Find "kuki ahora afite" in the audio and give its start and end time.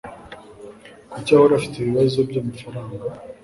1.11-1.75